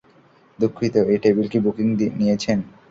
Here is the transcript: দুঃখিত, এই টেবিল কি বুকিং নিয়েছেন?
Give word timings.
দুঃখিত, 0.59 0.95
এই 1.11 1.17
টেবিল 1.23 1.45
কি 1.51 1.57
বুকিং 1.65 1.87
নিয়েছেন? 2.19 2.59